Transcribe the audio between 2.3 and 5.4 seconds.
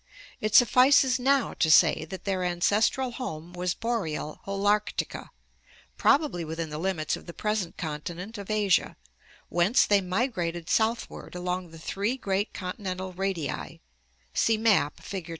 ancestral home was boreal Holarctica,